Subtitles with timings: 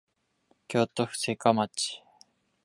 [0.67, 2.01] 京都府精華町